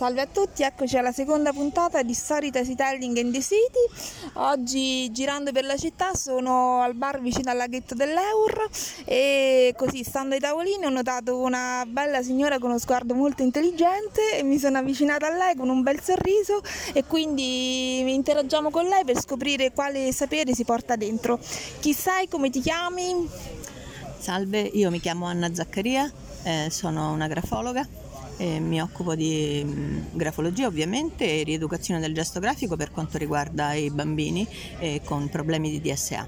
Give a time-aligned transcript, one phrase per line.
[0.00, 4.32] Salve a tutti, eccoci alla seconda puntata di Story Telling in the City.
[4.36, 8.66] Oggi girando per la città sono al bar vicino al laghetto dell'Eur
[9.04, 14.38] e così stando ai tavolini ho notato una bella signora con uno sguardo molto intelligente
[14.38, 16.62] e mi sono avvicinata a lei con un bel sorriso
[16.94, 21.38] e quindi interagiamo con lei per scoprire quale sapere si porta dentro.
[21.80, 23.28] Chi sei, come ti chiami?
[24.16, 26.10] Salve, io mi chiamo Anna Zaccaria,
[26.44, 32.14] eh, sono una grafologa eh, mi occupo di mh, mm, grafologia ovviamente e rieducazione del
[32.14, 34.46] gesto grafico per quanto riguarda i bambini
[34.78, 36.26] eh, con problemi di DSA.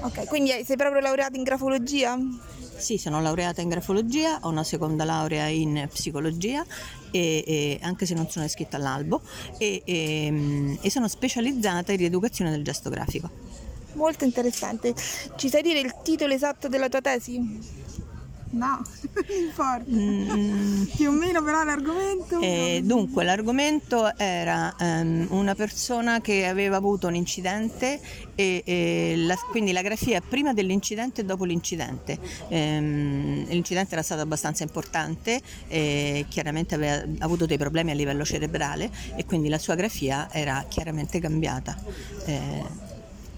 [0.00, 2.18] Ok, quindi sei proprio laureata in grafologia?
[2.76, 6.64] Sì, sono laureata in grafologia, ho una seconda laurea in psicologia,
[7.10, 9.22] e, e, anche se non sono iscritta all'albo,
[9.56, 9.82] e,
[10.30, 13.30] mm, e sono specializzata in rieducazione del gesto grafico.
[13.94, 14.94] Molto interessante.
[15.36, 17.85] Ci sai dire il titolo esatto della tua tesi?
[18.56, 18.82] No,
[19.52, 19.90] forte.
[19.90, 22.40] Mm, Più o meno però l'argomento.
[22.40, 28.00] Eh, dunque, l'argomento era um, una persona che aveva avuto un incidente
[28.34, 32.18] e, e la, quindi la grafia prima dell'incidente e dopo l'incidente.
[32.48, 39.26] Um, l'incidente era stato abbastanza importante, chiaramente aveva avuto dei problemi a livello cerebrale e
[39.26, 41.76] quindi la sua grafia era chiaramente cambiata.
[42.24, 42.85] Eh,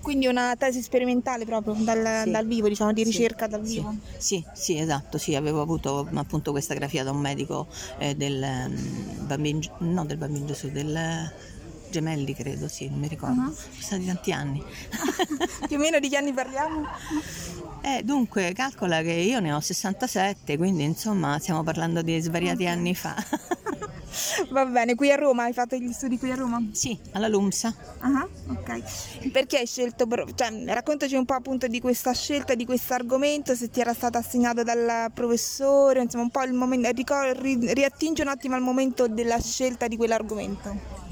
[0.00, 2.30] quindi una tesi sperimentale proprio dal, sì.
[2.30, 3.50] dal vivo, diciamo, di ricerca sì.
[3.50, 3.94] dal vivo.
[4.16, 4.44] Sì.
[4.52, 7.66] sì, esatto, sì, avevo avuto appunto questa grafia da un medico
[7.98, 11.30] eh, del um, bambino, no del bambino Gesù, del
[11.90, 13.54] Gemelli credo, sì, non mi ricordo, uh-huh.
[13.54, 14.62] sono stati tanti anni.
[15.66, 16.86] Più o meno di che anni parliamo?
[17.80, 22.74] Eh, dunque, calcola che io ne ho 67, quindi insomma stiamo parlando di svariati okay.
[22.74, 23.14] anni fa.
[24.50, 26.62] Va bene, qui a Roma hai fatto gli studi qui a Roma?
[26.72, 27.74] Sì, alla LUMSA.
[28.02, 29.30] Uh-huh, ok.
[29.30, 33.70] Perché hai scelto, cioè, raccontaci un po' appunto di questa scelta, di questo argomento, se
[33.70, 36.90] ti era stato assegnato dal professore, insomma un po' il momento,
[37.72, 41.07] riattingi un attimo al momento della scelta di quell'argomento.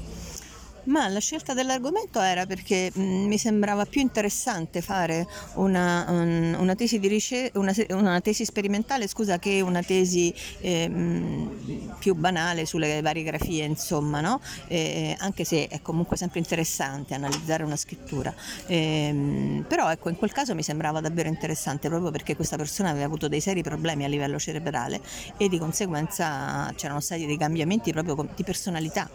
[0.87, 6.75] Ma la scelta dell'argomento era perché mh, mi sembrava più interessante fare una, un, una,
[6.75, 13.01] tesi, ricerca, una, una tesi, sperimentale scusa, che una tesi eh, mh, più banale sulle
[13.01, 14.39] varie grafie, insomma, no?
[14.67, 18.33] eh, anche se è comunque sempre interessante analizzare una scrittura.
[18.67, 23.05] Eh, però ecco, in quel caso mi sembrava davvero interessante proprio perché questa persona aveva
[23.05, 25.01] avuto dei seri problemi a livello cerebrale
[25.35, 29.09] e di conseguenza c'erano stati dei cambiamenti proprio di personalità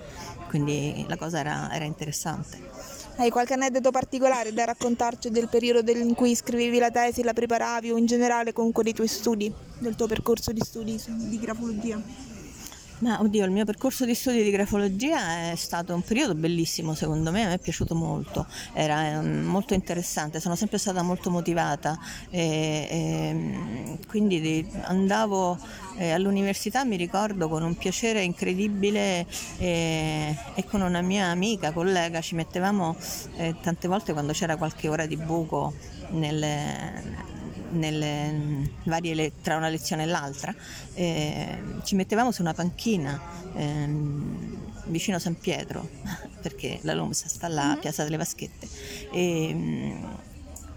[0.53, 2.59] quindi la cosa era, era interessante.
[3.17, 7.91] Hai qualche aneddoto particolare da raccontarci del periodo in cui scrivevi la tesi, la preparavi
[7.91, 12.01] o in generale comunque dei tuoi studi, del tuo percorso di studi di grafologia?
[13.03, 17.33] Ma oddio, il mio percorso di studi di grafologia è stato un periodo bellissimo secondo
[17.33, 21.99] me, me è piaciuto molto, era um, molto interessante, sono sempre stata molto motivata.
[22.31, 25.59] E, e quindi di, andavo
[25.97, 29.27] eh, all'università mi ricordo con un piacere incredibile
[29.59, 32.97] e, e, con una mia amica, collega, ci mettevamo
[33.37, 35.75] eh, tante volte quando c'era qualche ora di buco
[36.11, 37.41] nelle
[37.73, 40.55] nelle mm, varie le- tra una lezione e l'altra,
[40.95, 43.21] eh, ci mettevamo su una panchina
[43.55, 43.89] eh,
[44.87, 45.89] vicino San Pietro,
[46.41, 47.81] perché la LOMSA sta là, mm-hmm.
[47.81, 48.69] Piazza delle Vaschette.
[49.13, 50.05] E, mm,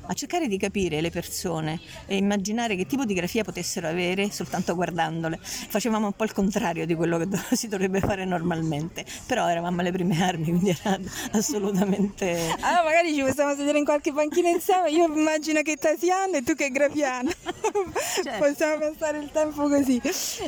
[0.08, 4.76] a cercare di capire le persone e immaginare che tipo di grafia potessero avere soltanto
[4.76, 5.40] guardandole.
[5.42, 9.92] Facevamo un po' il contrario di quello che si dovrebbe fare normalmente, però eravamo alle
[9.92, 11.00] prime armi, quindi era
[11.32, 12.54] assolutamente...
[12.62, 16.54] Allora magari ci possiamo sedere in qualche panchina insieme, io immagino che tasiano e tu
[16.54, 17.32] che grafiano,
[18.24, 18.46] certo.
[18.46, 20.02] possiamo passare il tempo così.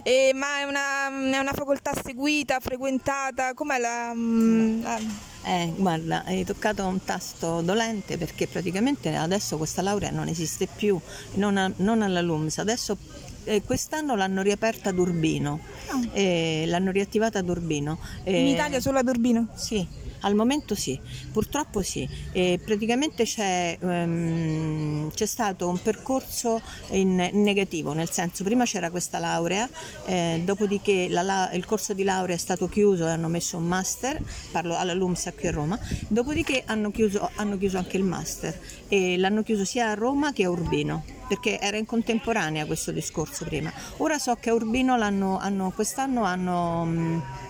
[0.04, 4.12] E, ma è una, è una facoltà seguita, frequentata, com'è la...
[4.14, 5.00] Mm, la
[5.44, 11.00] eh, guarda, hai toccato un tasto dolente perché praticamente adesso questa laurea non esiste più,
[11.36, 12.98] non, a, non alla LUMS, adesso
[13.46, 15.60] eh, quest'anno l'hanno riaperta ad Urbino,
[15.92, 16.10] oh.
[16.12, 17.98] eh, l'hanno riattivata ad Urbino.
[18.26, 19.48] In Italia solo ad Urbino?
[19.56, 19.88] Sì,
[20.22, 21.00] al momento sì,
[21.32, 22.08] purtroppo sì.
[22.32, 26.62] E praticamente c'è, um, c'è, stato un percorso
[26.92, 29.68] in negativo, nel senso prima c'era questa laurea,
[30.06, 34.22] eh, dopodiché la, il corso di laurea è stato chiuso e hanno messo un master,
[34.52, 39.18] parlo alla LUMSA qui a Roma, dopodiché hanno chiuso, hanno chiuso anche il master e
[39.18, 43.72] l'hanno chiuso sia a Roma che a Urbino perché era in contemporanea questo discorso prima.
[43.98, 47.46] Ora so che a Urbino hanno, quest'anno hanno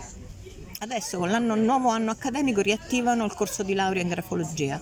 [0.80, 4.80] Adesso con l'anno, nuovo anno accademico riattivano il corso di laurea in grafologia,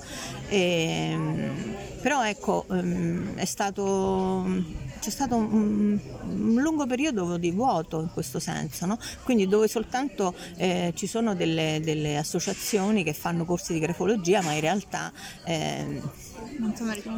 [0.50, 4.46] e, ehm, però ecco ehm, stato,
[5.00, 8.98] c'è stato un, un, lungo periodo di vuoto in questo senso, no?
[9.24, 14.52] quindi dove soltanto eh, ci sono delle, delle, associazioni che fanno corsi di grafologia ma
[14.52, 15.14] in realtà...
[15.46, 16.74] Eh, Non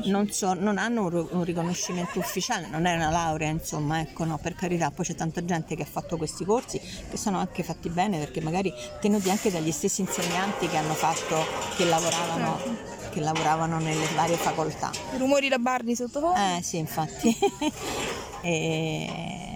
[0.06, 4.38] non, so- non hanno un, un riconoscimento ufficiale, non è una laurea, insomma, ecco, no,
[4.38, 7.90] per carità, poi c'è tanta gente che ha fatto questi corsi che sono anche fatti
[7.90, 11.46] bene perché magari tenuti anche dagli stessi insegnanti che hanno fatto,
[11.76, 12.58] che lavoravano,
[13.12, 14.92] che lavoravano nelle varie facoltà.
[15.18, 16.38] Rumori da bar di sottofondo.
[16.58, 17.36] Eh sì, infatti.
[18.42, 19.47] E-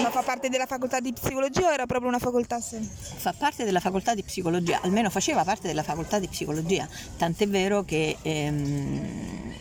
[0.00, 2.80] Ma fa parte della facoltà di psicologia o era proprio una facoltà a sé?
[2.80, 7.84] fa parte della facoltà di psicologia, almeno faceva parte della facoltà di psicologia, tant'è vero
[7.84, 9.54] che, ehm,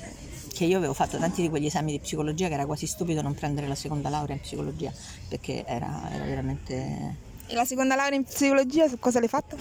[0.53, 3.33] che io avevo fatto tanti di quegli esami di psicologia che era quasi stupido non
[3.33, 4.93] prendere la seconda laurea in psicologia
[5.27, 7.29] perché era, era veramente...
[7.47, 9.57] E la seconda laurea in psicologia su cosa l'hai fatta?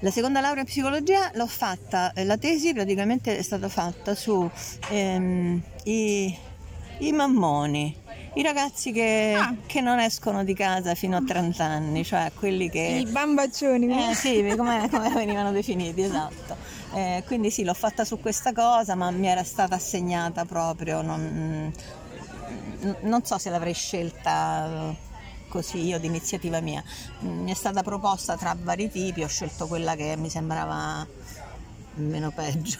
[0.00, 4.48] La seconda laurea in psicologia l'ho fatta, eh, la tesi praticamente è stata fatta su
[4.90, 6.36] ehm, i,
[6.98, 7.96] i mammoni,
[8.34, 9.54] i ragazzi che, Ah.
[9.66, 13.04] che non escono di casa fino a 30 anni, cioè quelli che...
[13.06, 14.10] I bambaccioni.
[14.10, 16.56] Eh sì, come, come venivano definiti, esatto.
[16.94, 21.72] Eh, quindi sì, l'ho fatta su questa cosa, ma mi era stata assegnata proprio, non,
[23.00, 24.96] non so se l'avrei scelta eh,
[25.48, 26.82] così io d'iniziativa mia.
[27.20, 31.06] Mi è stata proposta tra vari tipi, ho scelto quella che mi sembrava
[31.96, 32.78] meno peggio.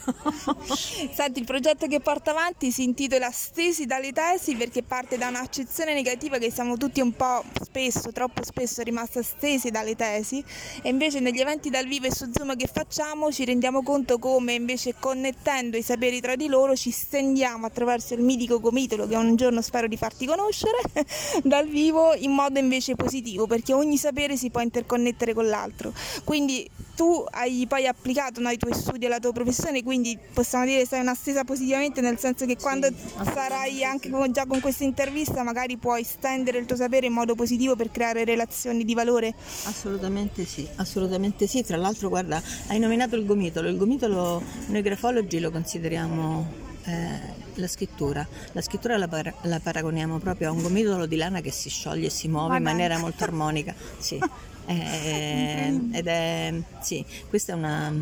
[1.13, 5.93] Senti, il progetto che porta avanti si intitola Stesi dalle tesi perché parte da un'accezione
[5.93, 10.43] negativa che siamo tutti un po' spesso, troppo spesso rimasti stesi dalle tesi
[10.81, 14.53] e invece negli eventi dal vivo e su Zoom che facciamo ci rendiamo conto come
[14.53, 19.35] invece connettendo i saperi tra di loro ci stendiamo attraverso il mitico gomitolo che un
[19.35, 20.77] giorno spero di farti conoscere
[21.43, 25.93] dal vivo in modo invece positivo perché ogni sapere si può interconnettere con l'altro.
[26.23, 30.81] Quindi tu hai poi applicato no, i tuoi studi alla tua professione, quindi possiamo dire
[30.81, 32.87] che sei una stesa positivamente, nel senso che quando
[33.23, 37.35] sarai anche con- già con questa intervista magari puoi stendere il tuo sapere in modo
[37.35, 39.33] positivo per creare relazioni di valore.
[39.65, 41.63] Assolutamente sì, assolutamente sì.
[41.63, 43.67] Tra l'altro, guarda, hai nominato il gomitolo.
[43.67, 47.19] Il gomitolo noi grafologi lo consideriamo eh,
[47.55, 48.27] la scrittura.
[48.51, 52.07] La scrittura la, par- la paragoniamo proprio a un gomitolo di lana che si scioglie
[52.07, 53.73] e si muove Ma in maniera molto armonica.
[53.97, 54.19] Sì.
[54.67, 57.93] Eh, ed è sì, questa è una,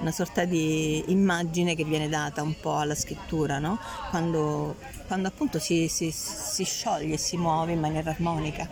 [0.00, 3.78] una sorta di immagine che viene data un po' alla scrittura, no?
[4.10, 8.68] Quando, quando appunto si, si- si scioglie e si muove in maniera armonica,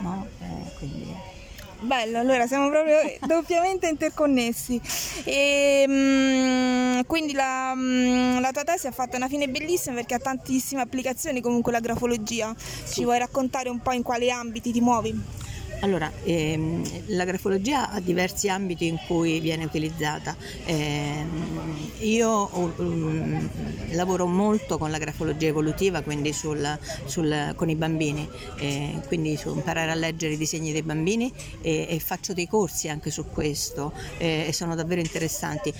[0.00, 0.26] no?
[0.40, 1.36] Eh, quindi-
[1.80, 2.96] Bello, allora siamo proprio
[3.26, 4.80] doppiamente interconnessi.
[5.24, 10.18] E, mm, quindi la, mm, la tua tesi ha fatto una fine bellissima perché ha
[10.18, 12.52] tantissime applicazioni comunque la grafologia.
[12.90, 15.46] Ci vuoi raccontare un po' in quali ambiti ti muovi?
[15.80, 20.36] Allora, ehm, la grafologia ha diversi ambiti in cui viene utilizzata.
[20.64, 23.48] Ehm, io um,
[23.90, 28.28] lavoro molto con la grafologia evolutiva, quindi sul- sul- con i bambini,
[28.58, 32.88] eh, quindi su imparare a leggere i disegni dei bambini e, e faccio dei corsi
[32.88, 35.72] anche su questo eh, e sono davvero interessanti.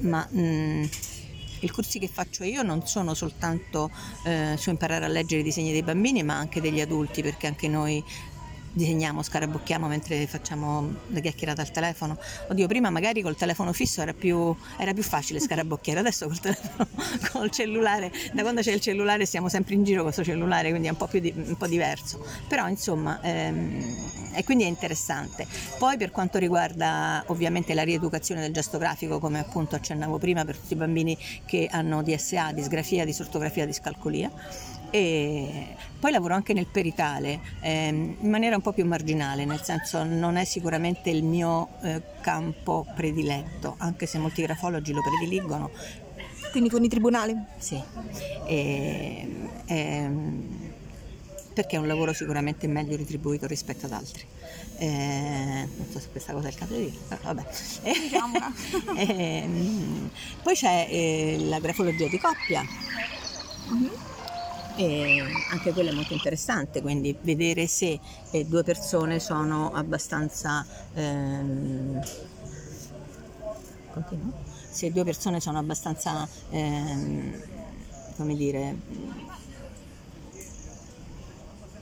[0.00, 0.84] Ma, mm,
[1.62, 3.90] i corsi che faccio io non sono soltanto
[4.24, 7.68] eh, su imparare a leggere i disegni dei bambini, ma anche degli adulti, perché anche
[7.68, 8.02] noi
[8.72, 12.18] disegniamo, scarabocchiamo mentre facciamo la chiacchierata al telefono.
[12.48, 16.88] Oddio, prima magari col telefono fisso era più, era più facile scarabocchiare, adesso col telefono,
[17.32, 20.88] col cellulare, da quando c'è il cellulare stiamo sempre in giro con questo cellulare, quindi
[20.88, 22.24] è un po' più di- un po' diverso.
[22.48, 25.46] Però insomma, ehm, e quindi è interessante.
[25.78, 30.56] Poi per quanto riguarda ovviamente la rieducazione del gesto grafico, come appunto accennavo prima, per
[30.56, 34.30] tutti i bambini che hanno DSA, disgrafia, disortografia, discalcolia.
[34.92, 40.04] E poi lavoro anche nel peritale ehm, in maniera un po' più marginale, nel senso
[40.04, 45.70] non è sicuramente il mio eh, campo prediletto, anche se molti grafologi lo prediligono,
[46.50, 47.34] Quindi con i tribunali?
[47.58, 47.82] sì.
[48.46, 49.28] E,
[49.64, 50.68] ehm,
[51.54, 54.24] perché è un lavoro sicuramente meglio retribuito rispetto ad altri.
[54.78, 57.44] Eh, non so se questa cosa è il caso di dirlo, però vabbè.
[58.96, 60.10] Ehm,
[60.42, 62.62] poi c'è eh, la grafologia di coppia.
[64.76, 67.98] E anche quella è molto interessante, quindi vedere se
[68.30, 72.00] eh, due persone sono abbastanza ehm,
[74.70, 77.42] se due persone sono abbastanza ehm,
[78.16, 78.76] come dire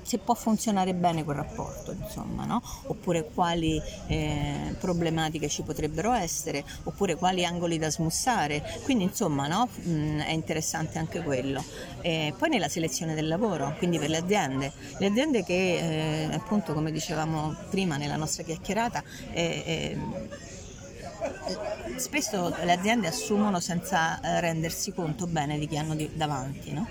[0.08, 2.62] se può funzionare bene quel rapporto, insomma, no?
[2.86, 8.64] oppure quali eh, problematiche ci potrebbero essere, oppure quali angoli da smussare.
[8.84, 9.68] Quindi, insomma, no?
[9.86, 11.62] Mm, è interessante anche quello.
[12.00, 16.72] E poi nella selezione del lavoro, quindi per le aziende, le aziende che, eh, appunto,
[16.72, 19.98] come dicevamo prima nella nostra chiacchierata, eh, eh,
[21.96, 26.86] spesso le aziende assumono senza eh, rendersi conto bene di chi hanno davanti, no?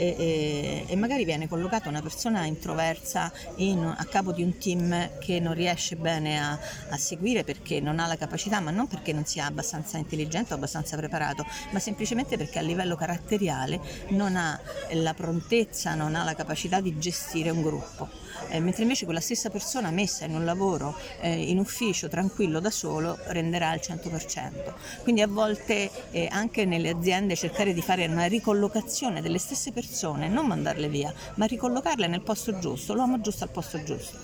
[0.00, 5.18] E, e, e magari viene collocata una persona introversa in, a capo di un team
[5.18, 9.12] che non riesce bene a, a, seguire perché non ha la capacità, ma non perché
[9.12, 13.78] non sia abbastanza intelligente o abbastanza preparato, ma semplicemente perché a livello caratteriale
[14.08, 14.58] non ha
[14.92, 18.08] la prontezza, non ha la capacità di gestire un gruppo
[18.48, 22.70] eh, mentre invece quella stessa persona messa in un lavoro eh, in ufficio tranquillo da
[22.70, 25.02] solo renderà il 100%.
[25.02, 30.28] Quindi a volte eh, anche nelle aziende cercare di fare una ricollocazione delle stesse persone,
[30.28, 34.18] non mandarle via, ma ricollocarle nel posto giusto, l'uomo giusto al posto giusto.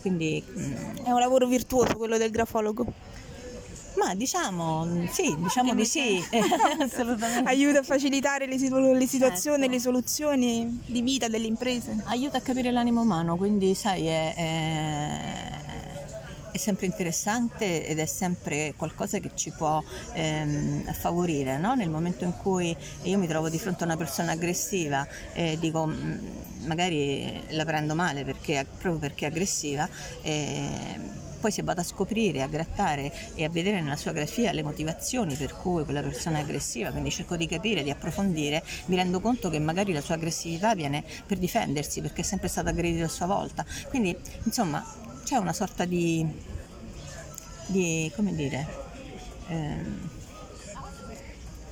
[0.00, 2.86] Quindi, mm, È un lavoro virtuoso quello del grafologo.
[3.98, 6.22] Ma diciamo sì, diciamo di sì,
[6.80, 7.48] assolutamente.
[7.48, 9.72] Aiuta a facilitare le, situ- le situazioni, certo.
[9.72, 11.96] le soluzioni di vita delle imprese.
[12.04, 15.57] Aiuta a capire l'animo umano, quindi sai, è, è, è
[16.58, 21.74] sempre interessante ed è sempre qualcosa che ci può ehm, favorire, no?
[21.74, 25.86] nel momento in cui io mi trovo di fronte a una persona aggressiva e dico
[25.86, 29.88] mm, magari la prendo male perché, proprio perché è aggressiva.
[30.22, 34.62] Eh, poi se vado a scoprire, a grattare e a vedere nella sua grafia le
[34.62, 39.20] motivazioni per cui quella persona è aggressiva, quindi cerco di capire, di approfondire, mi rendo
[39.20, 43.08] conto che magari la sua aggressività viene per difendersi perché è sempre stata aggredita a
[43.08, 43.64] sua volta.
[43.88, 44.84] Quindi insomma
[45.28, 46.26] c'è una sorta di,
[47.66, 48.66] di come dire,
[49.48, 50.08] ehm,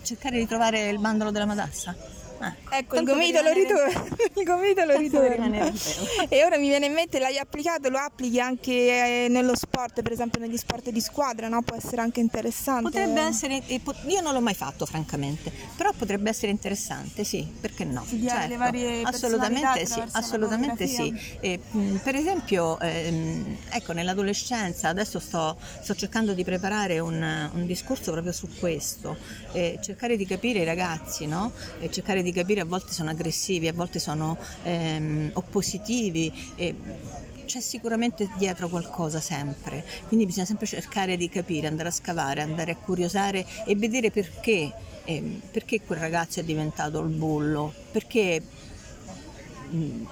[0.03, 1.97] cercare di trovare il bandolo della matassa.
[2.39, 4.05] Ah, ecco, il gomitolo ritorna.
[4.35, 5.73] il gomitolo ritorna.
[6.29, 10.13] e ora mi viene in mente, l'hai applicato, lo applichi anche eh, nello sport, per
[10.13, 11.63] esempio negli sport di squadra, no?
[11.63, 12.83] Può essere anche interessante.
[12.83, 18.05] Potrebbe essere, io non l'ho mai fatto francamente, però potrebbe essere interessante, sì, perché no?
[18.07, 18.49] Certo.
[18.49, 21.15] le varie assolutamente sì, assolutamente sì.
[21.41, 21.61] E,
[22.03, 28.33] per esempio, ehm, ecco, nell'adolescenza, adesso sto, sto cercando di preparare un, un, discorso proprio
[28.33, 29.17] su questo,
[29.53, 31.53] eh, cercare di capire i ragazzi, no?
[31.79, 36.33] E cercare di capire a volte sono aggressivi, a volte sono ehm, oppositivi.
[36.57, 36.75] E,
[37.47, 42.73] c'è sicuramente dietro qualcosa sempre, quindi bisogna sempre cercare di capire, andare a scavare, andare
[42.73, 44.73] a curiosare e vedere perché,
[45.05, 48.43] eh, perché quel ragazzo è diventato il bullo, perché,
[49.71, 50.05] mh,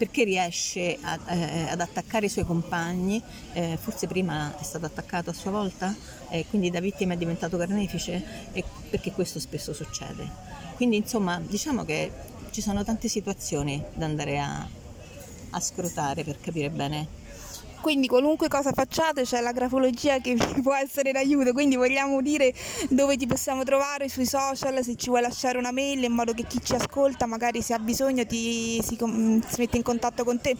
[0.00, 5.28] perché riesce a, eh, ad attaccare i suoi compagni, eh, forse prima è stato attaccato
[5.28, 5.94] a sua volta,
[6.48, 8.24] quindi da vittima è diventato carnefice
[8.88, 10.26] perché questo spesso succede.
[10.76, 12.10] Quindi insomma diciamo che
[12.50, 14.66] ci sono tante situazioni da andare a,
[15.50, 17.19] a scrutare per capire bene
[17.80, 22.52] quindi qualunque cosa facciate c'è la grafologia che vi può essere d'aiuto, quindi vogliamo dire
[22.88, 26.44] dove ti possiamo trovare sui social, se ci vuoi lasciare una mail in modo che
[26.46, 30.56] chi ci ascolta magari se ha bisogno ti, si, si mette in contatto con te.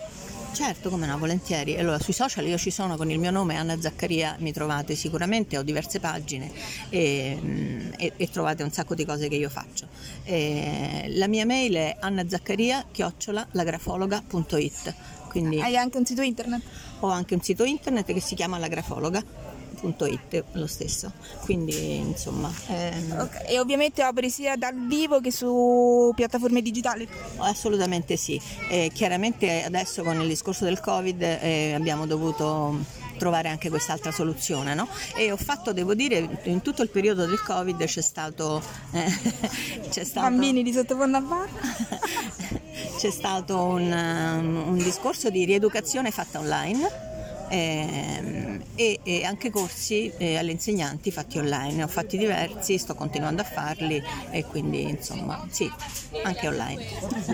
[0.52, 1.78] Certo, come no, volentieri.
[1.78, 5.56] Allora, sui social io ci sono con il mio nome, Anna Zaccaria, mi trovate sicuramente,
[5.56, 6.50] ho diverse pagine
[6.88, 9.86] e, mm, e, e trovate un sacco di cose che io faccio.
[10.24, 14.94] E la mia mail è annazaccaria-lagrafologa.it.
[15.30, 16.60] Quindi Hai anche un sito internet?
[17.00, 19.22] Ho anche un sito internet che si chiama La Grafologa
[19.80, 23.12] www.it lo stesso quindi insomma ehm...
[23.18, 23.46] okay.
[23.46, 27.08] e ovviamente operi sia dal vivo che su piattaforme digitali
[27.38, 33.68] assolutamente sì eh, chiaramente adesso con il discorso del covid eh, abbiamo dovuto trovare anche
[33.68, 34.88] quest'altra soluzione no?
[35.14, 39.12] e ho fatto devo dire in tutto il periodo del covid c'è stato, eh,
[39.90, 41.48] c'è stato bambini di sottofondo a bar
[43.00, 47.09] c'è stato un, un discorso di rieducazione fatta online
[47.50, 52.94] eh, e, e, anche corsi eh, alle insegnanti fatti online, ne ho fatti diversi, sto
[52.94, 55.70] continuando a farli e quindi insomma sì,
[56.22, 56.86] anche online.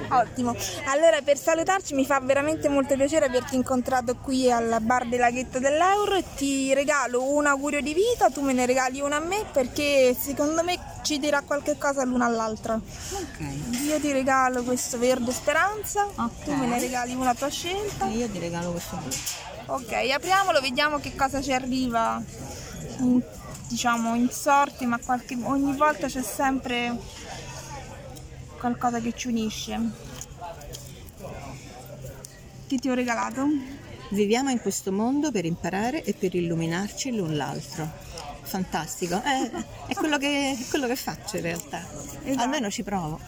[0.08, 0.56] Ottimo,
[0.86, 5.58] allora per salutarci mi fa veramente molto piacere averti incontrato qui al bar del laghetto
[5.58, 10.16] dell'Euro, ti regalo un augurio di vita, tu me ne regali uno a me perché
[10.18, 12.74] secondo me ci dirà qualche cosa l'una all'altra.
[12.74, 13.84] Okay.
[13.86, 16.44] Io ti regalo questo verde speranza, okay.
[16.44, 18.08] tu me ne regali una tua scelta.
[18.08, 19.10] E io ti regalo questo blu.
[19.68, 22.22] Ok, apriamolo, vediamo che cosa ci arriva.
[22.98, 23.20] In,
[23.68, 26.96] diciamo in sorti, ma qualche, ogni volta c'è sempre
[28.58, 29.80] qualcosa che ci unisce.
[32.68, 33.44] Che ti ho regalato?
[34.10, 37.90] Viviamo in questo mondo per imparare e per illuminarci l'un l'altro.
[38.46, 39.50] Fantastico, è,
[39.88, 41.84] è, quello, che, è quello, che, faccio in realtà.
[42.24, 42.42] Esatto.
[42.42, 43.20] Almeno ci provo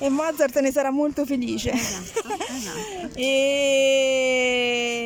[0.00, 1.72] e Mozart ne sarà molto felice.
[1.72, 3.10] Esatto, esatto.
[3.20, 3.24] e,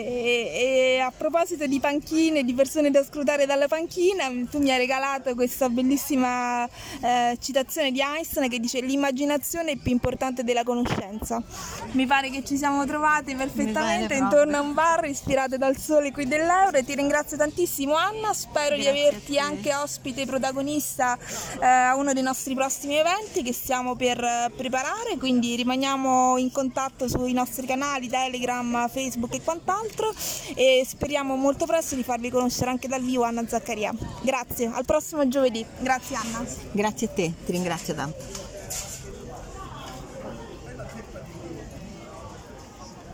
[0.06, 0.83] e, e
[1.16, 6.68] proposito di panchine, di persone da scrutare dalla panchina, tu mi hai regalato questa bellissima
[7.00, 11.42] eh, citazione di Einstein che dice l'immaginazione è più importante della conoscenza.
[11.92, 16.26] Mi pare che ci siamo trovate perfettamente intorno a un bar ispirate dal sole qui
[16.26, 16.76] dell'Euro.
[16.76, 21.18] E ti ringrazio tantissimo Anna, spero Grazie di averti anche ospite protagonista
[21.60, 26.50] eh, a uno dei nostri prossimi eventi che stiamo per eh, preparare, quindi rimaniamo in
[26.50, 30.12] contatto sui nostri canali Telegram, Facebook e quant'altro
[30.84, 33.94] speriamo molto presto di farvi conoscere anche dal vivo Anna Zaccaria.
[34.22, 35.64] Grazie, al prossimo giovedì.
[35.80, 36.44] Grazie Anna.
[36.72, 38.43] Grazie a te, ti ringrazio tanto.